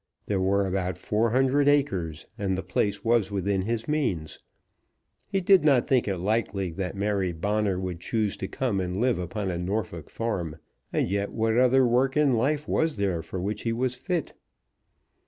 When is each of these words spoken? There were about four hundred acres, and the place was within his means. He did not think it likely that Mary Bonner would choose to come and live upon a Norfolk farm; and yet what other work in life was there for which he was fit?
There 0.25 0.41
were 0.41 0.65
about 0.65 0.97
four 0.97 1.29
hundred 1.29 1.67
acres, 1.69 2.25
and 2.35 2.57
the 2.57 2.63
place 2.63 3.05
was 3.05 3.29
within 3.29 3.61
his 3.61 3.87
means. 3.87 4.39
He 5.27 5.41
did 5.41 5.63
not 5.63 5.87
think 5.87 6.07
it 6.07 6.17
likely 6.17 6.71
that 6.71 6.95
Mary 6.97 7.31
Bonner 7.33 7.79
would 7.79 7.99
choose 7.99 8.35
to 8.37 8.47
come 8.47 8.79
and 8.81 8.97
live 8.99 9.19
upon 9.19 9.51
a 9.51 9.59
Norfolk 9.59 10.09
farm; 10.09 10.57
and 10.91 11.07
yet 11.07 11.31
what 11.31 11.55
other 11.55 11.85
work 11.85 12.17
in 12.17 12.33
life 12.33 12.67
was 12.67 12.95
there 12.95 13.21
for 13.21 13.39
which 13.39 13.61
he 13.61 13.71
was 13.73 13.93
fit? 13.93 14.33